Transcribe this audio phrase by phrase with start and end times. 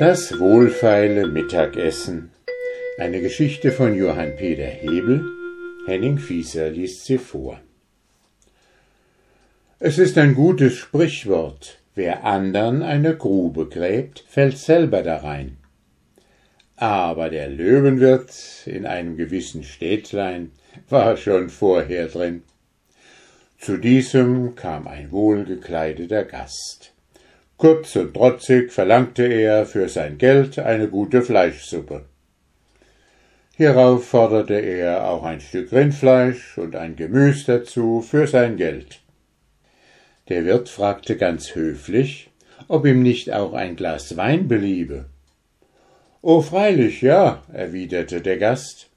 [0.00, 2.30] Das wohlfeile Mittagessen.
[2.96, 5.22] Eine Geschichte von Johann Peter Hebel.
[5.86, 7.60] Henning Fieser liest sie vor.
[9.78, 11.80] Es ist ein gutes Sprichwort.
[11.94, 15.58] Wer andern eine Grube gräbt, fällt selber darein.
[16.76, 18.32] Aber der Löwenwirt
[18.64, 20.52] in einem gewissen Städtlein
[20.88, 22.42] war schon vorher drin.
[23.58, 26.94] Zu diesem kam ein wohlgekleideter Gast.
[27.60, 32.06] Kurz und trotzig verlangte er für sein Geld eine gute Fleischsuppe.
[33.54, 39.00] Hierauf forderte er auch ein Stück Rindfleisch und ein Gemüs dazu für sein Geld.
[40.30, 42.30] Der Wirt fragte ganz höflich,
[42.66, 45.10] ob ihm nicht auch ein Glas Wein beliebe.
[46.22, 48.88] Oh, freilich, ja, erwiderte der Gast,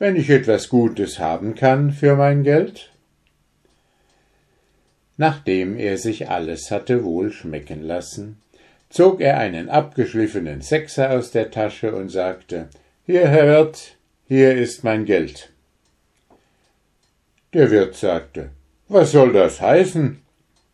[0.00, 2.90] wenn ich etwas Gutes haben kann für mein Geld.
[5.18, 8.40] Nachdem er sich alles hatte wohl schmecken lassen,
[8.88, 12.68] zog er einen abgeschliffenen Sechser aus der Tasche und sagte
[13.04, 13.96] Hier, Herr Wirt,
[14.28, 15.50] hier ist mein Geld.
[17.52, 18.50] Der Wirt sagte
[18.86, 20.20] Was soll das heißen?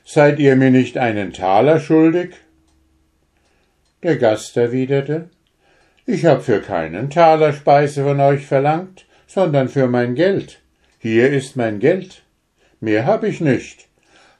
[0.04, 2.34] Seid ihr mir nicht einen Taler schuldig?
[4.02, 5.30] Der Gast erwiderte
[6.04, 10.60] Ich hab für keinen Taler Speise von euch verlangt, sondern für mein Geld.
[10.98, 12.22] Hier ist mein Geld.
[12.80, 13.88] Mehr hab ich nicht.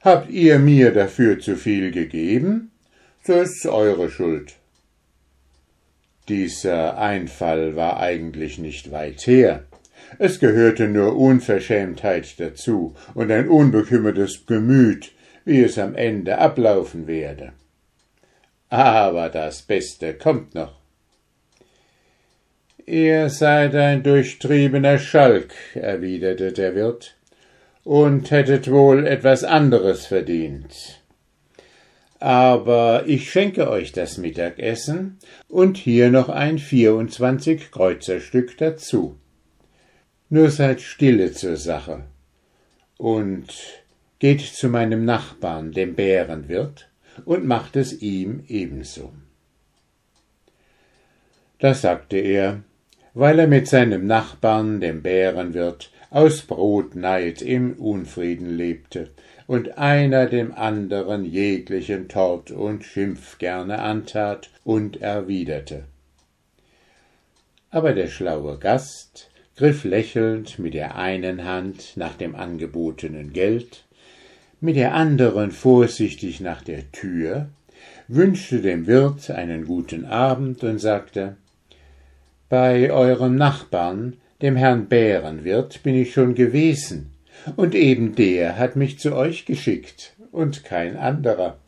[0.05, 2.71] Habt ihr mir dafür zu viel gegeben?
[3.23, 4.57] So ist's eure Schuld.
[6.29, 9.65] Dieser Einfall war eigentlich nicht weit her.
[10.19, 15.13] Es gehörte nur Unverschämtheit dazu und ein unbekümmertes Gemüt,
[15.47, 17.55] wie es am Ende ablaufen werde.
[18.69, 20.79] Aber das Beste kommt noch.
[22.85, 27.17] Ihr seid ein durchtriebener Schalk, erwiderte der Wirt
[27.85, 31.03] und hättet wohl etwas anderes verdient.
[32.19, 35.19] Aber ich schenke euch das Mittagessen
[35.49, 39.19] und hier noch ein vierundzwanzig Kreuzerstück dazu.
[40.31, 42.05] Nur seid stille zur Sache
[42.97, 43.47] und
[44.19, 46.89] geht zu meinem Nachbarn, dem Bärenwirt,
[47.27, 49.13] und macht es ihm ebenso.
[51.59, 52.63] Da sagte er,
[53.13, 59.11] weil er mit seinem Nachbarn, dem Bärenwirt, aus Brotneid im Unfrieden lebte
[59.49, 65.83] und einer dem anderen jeglichen Tort und Schimpf gerne antat und erwiderte.
[67.69, 73.83] Aber der schlaue Gast griff lächelnd mit der einen Hand nach dem angebotenen Geld,
[74.61, 77.49] mit der anderen vorsichtig nach der Tür,
[78.07, 81.35] wünschte dem Wirt einen guten Abend und sagte
[82.49, 87.11] Bei eurem Nachbarn dem Herrn Bärenwirt bin ich schon gewesen,
[87.57, 91.59] und eben der hat mich zu euch geschickt und kein anderer.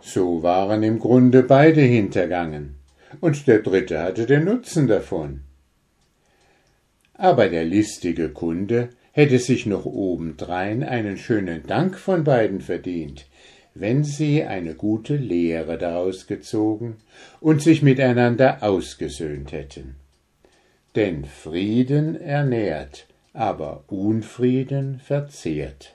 [0.00, 2.74] So waren im Grunde beide hintergangen,
[3.20, 5.40] und der dritte hatte den Nutzen davon.
[7.14, 13.26] Aber der listige Kunde hätte sich noch obendrein einen schönen Dank von beiden verdient,
[13.74, 16.96] wenn sie eine gute Lehre daraus gezogen
[17.40, 19.96] und sich miteinander ausgesöhnt hätten.
[20.94, 25.94] Denn Frieden ernährt, aber Unfrieden verzehrt.